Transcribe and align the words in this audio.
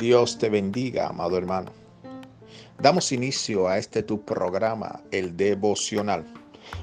Dios 0.00 0.38
te 0.38 0.48
bendiga, 0.48 1.06
amado 1.06 1.38
hermano. 1.38 1.70
Damos 2.80 3.12
inicio 3.12 3.68
a 3.68 3.78
este 3.78 4.02
tu 4.02 4.20
programa, 4.20 5.00
el 5.12 5.36
devocional, 5.36 6.24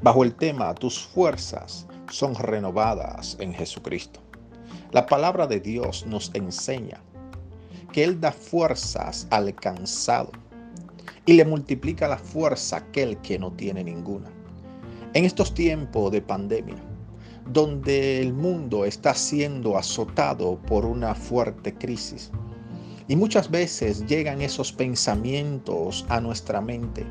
bajo 0.00 0.24
el 0.24 0.34
tema 0.34 0.74
Tus 0.74 1.00
fuerzas 1.00 1.86
son 2.10 2.34
renovadas 2.34 3.36
en 3.40 3.52
Jesucristo. 3.52 4.20
La 4.90 5.04
palabra 5.04 5.46
de 5.46 5.60
Dios 5.60 6.06
nos 6.06 6.30
enseña 6.32 7.02
que 7.92 8.04
Él 8.04 8.18
da 8.22 8.32
fuerzas 8.32 9.26
al 9.28 9.54
cansado 9.54 10.32
y 11.26 11.34
le 11.34 11.44
multiplica 11.44 12.08
la 12.08 12.18
fuerza 12.18 12.76
a 12.76 12.78
aquel 12.80 13.18
que 13.18 13.38
no 13.38 13.52
tiene 13.52 13.84
ninguna. 13.84 14.30
En 15.12 15.26
estos 15.26 15.52
tiempos 15.52 16.10
de 16.10 16.22
pandemia, 16.22 16.82
donde 17.52 18.22
el 18.22 18.32
mundo 18.32 18.86
está 18.86 19.12
siendo 19.12 19.76
azotado 19.76 20.58
por 20.66 20.86
una 20.86 21.14
fuerte 21.14 21.74
crisis, 21.74 22.30
y 23.08 23.16
muchas 23.16 23.50
veces 23.50 24.06
llegan 24.06 24.40
esos 24.40 24.72
pensamientos 24.72 26.06
a 26.08 26.20
nuestra 26.20 26.60
mente. 26.60 27.04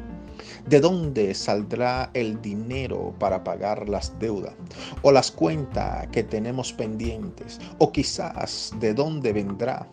¿De 0.68 0.80
dónde 0.80 1.34
saldrá 1.34 2.10
el 2.14 2.42
dinero 2.42 3.14
para 3.20 3.44
pagar 3.44 3.88
las 3.88 4.18
deudas 4.20 4.54
o 5.02 5.12
las 5.12 5.32
cuentas 5.32 6.08
que 6.08 6.24
tenemos 6.24 6.74
pendientes? 6.74 7.60
O 7.78 7.92
quizás 7.92 8.74
de 8.80 8.94
dónde 8.94 9.34
vendrá 9.34 9.88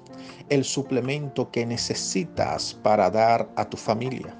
el 0.49 0.65
suplemento 0.65 1.51
que 1.51 1.67
necesitas 1.67 2.75
para 2.83 3.11
dar 3.11 3.51
a 3.57 3.69
tu 3.69 3.77
familia. 3.77 4.37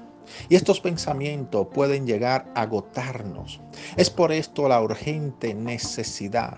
Y 0.49 0.55
estos 0.55 0.79
pensamientos 0.79 1.67
pueden 1.73 2.07
llegar 2.07 2.51
a 2.55 2.61
agotarnos. 2.61 3.59
Es 3.97 4.09
por 4.09 4.31
esto 4.31 4.67
la 4.67 4.81
urgente 4.81 5.53
necesidad 5.53 6.57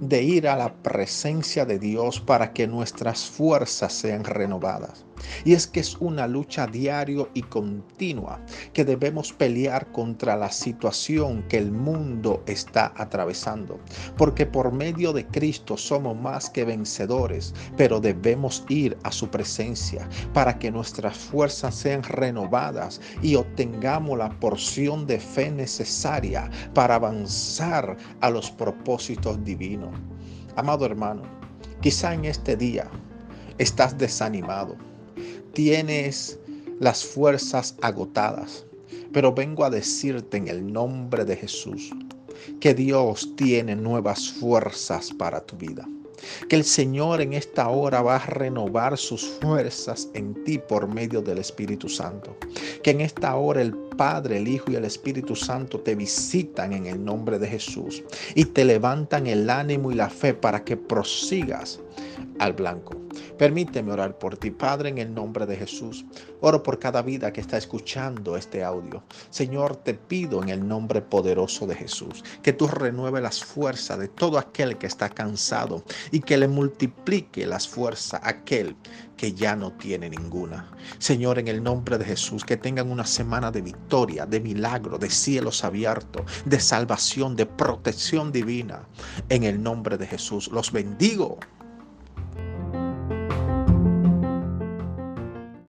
de 0.00 0.22
ir 0.22 0.48
a 0.48 0.56
la 0.56 0.74
presencia 0.82 1.64
de 1.64 1.78
Dios 1.78 2.20
para 2.20 2.52
que 2.52 2.66
nuestras 2.66 3.26
fuerzas 3.26 3.92
sean 3.92 4.24
renovadas. 4.24 5.04
Y 5.44 5.54
es 5.54 5.66
que 5.66 5.80
es 5.80 5.96
una 5.96 6.26
lucha 6.26 6.66
diaria 6.66 7.26
y 7.34 7.42
continua 7.42 8.40
que 8.72 8.84
debemos 8.84 9.32
pelear 9.32 9.90
contra 9.92 10.36
la 10.36 10.50
situación 10.50 11.42
que 11.48 11.58
el 11.58 11.72
mundo 11.72 12.42
está 12.46 12.92
atravesando. 12.96 13.80
Porque 14.16 14.46
por 14.46 14.72
medio 14.72 15.12
de 15.12 15.26
Cristo 15.26 15.76
somos 15.76 16.16
más 16.16 16.50
que 16.50 16.64
vencedores, 16.64 17.54
pero 17.76 18.00
debemos 18.00 18.64
ir 18.68 18.96
a 19.02 19.12
su 19.12 19.28
presencia 19.28 20.08
para 20.32 20.58
que 20.58 20.70
nuestras 20.70 21.16
fuerzas 21.16 21.74
sean 21.74 22.02
renovadas 22.02 23.00
y 23.22 23.34
obtengamos 23.34 24.18
la 24.18 24.30
porción 24.38 25.06
de 25.06 25.18
fe 25.18 25.50
necesaria 25.50 26.50
para 26.74 26.96
avanzar 26.96 27.96
a 28.20 28.30
los 28.30 28.50
propósitos 28.50 29.42
divinos. 29.44 29.57
Amado 30.56 30.84
hermano, 30.86 31.22
quizá 31.80 32.14
en 32.14 32.24
este 32.24 32.56
día 32.56 32.88
estás 33.58 33.96
desanimado 33.98 34.76
tienes 35.58 36.38
las 36.78 37.04
fuerzas 37.04 37.74
agotadas. 37.82 38.64
Pero 39.12 39.32
vengo 39.32 39.64
a 39.64 39.70
decirte 39.70 40.36
en 40.36 40.46
el 40.46 40.72
nombre 40.72 41.24
de 41.24 41.34
Jesús 41.34 41.90
que 42.60 42.74
Dios 42.74 43.34
tiene 43.34 43.74
nuevas 43.74 44.30
fuerzas 44.30 45.10
para 45.18 45.40
tu 45.40 45.56
vida. 45.56 45.84
Que 46.48 46.54
el 46.54 46.62
Señor 46.62 47.20
en 47.20 47.32
esta 47.32 47.68
hora 47.70 48.02
va 48.02 48.16
a 48.16 48.26
renovar 48.26 48.96
sus 48.96 49.26
fuerzas 49.40 50.08
en 50.14 50.44
ti 50.44 50.58
por 50.58 50.86
medio 50.86 51.22
del 51.22 51.38
Espíritu 51.38 51.88
Santo. 51.88 52.36
Que 52.84 52.92
en 52.92 53.00
esta 53.00 53.34
hora 53.34 53.62
el 53.62 53.74
Padre, 53.98 54.38
el 54.38 54.46
Hijo 54.46 54.70
y 54.70 54.76
el 54.76 54.84
Espíritu 54.84 55.34
Santo 55.34 55.80
te 55.80 55.96
visitan 55.96 56.72
en 56.72 56.86
el 56.86 57.04
nombre 57.04 57.38
de 57.40 57.48
Jesús 57.48 58.04
y 58.36 58.44
te 58.44 58.64
levantan 58.64 59.26
el 59.26 59.50
ánimo 59.50 59.90
y 59.90 59.96
la 59.96 60.08
fe 60.08 60.34
para 60.34 60.64
que 60.64 60.76
prosigas 60.76 61.80
al 62.38 62.52
blanco. 62.52 62.96
Permíteme 63.36 63.92
orar 63.92 64.18
por 64.18 64.36
ti, 64.36 64.50
Padre, 64.50 64.90
en 64.90 64.98
el 64.98 65.12
nombre 65.12 65.46
de 65.46 65.56
Jesús. 65.56 66.04
Oro 66.40 66.62
por 66.62 66.78
cada 66.78 67.02
vida 67.02 67.32
que 67.32 67.40
está 67.40 67.56
escuchando 67.56 68.36
este 68.36 68.62
audio. 68.62 69.02
Señor, 69.30 69.76
te 69.76 69.94
pido 69.94 70.42
en 70.42 70.48
el 70.48 70.66
nombre 70.66 71.02
poderoso 71.02 71.66
de 71.66 71.74
Jesús 71.74 72.24
que 72.42 72.52
tú 72.52 72.68
renueve 72.68 73.20
las 73.20 73.44
fuerzas 73.44 73.98
de 73.98 74.08
todo 74.08 74.38
aquel 74.38 74.78
que 74.78 74.86
está 74.86 75.08
cansado 75.08 75.82
y 76.12 76.20
que 76.20 76.36
le 76.36 76.48
multiplique 76.48 77.46
las 77.46 77.66
fuerzas 77.66 78.22
a 78.22 78.28
aquel 78.28 78.76
que 79.18 79.34
ya 79.34 79.54
no 79.56 79.72
tiene 79.72 80.08
ninguna. 80.08 80.70
Señor, 80.98 81.38
en 81.38 81.48
el 81.48 81.62
nombre 81.62 81.98
de 81.98 82.06
Jesús, 82.06 82.44
que 82.44 82.56
tengan 82.56 82.90
una 82.90 83.04
semana 83.04 83.50
de 83.50 83.60
victoria, 83.60 84.24
de 84.24 84.40
milagro, 84.40 84.96
de 84.96 85.10
cielos 85.10 85.64
abiertos, 85.64 86.22
de 86.46 86.60
salvación, 86.60 87.36
de 87.36 87.44
protección 87.44 88.32
divina. 88.32 88.88
En 89.28 89.42
el 89.42 89.62
nombre 89.62 89.98
de 89.98 90.06
Jesús, 90.06 90.48
los 90.48 90.72
bendigo 90.72 91.38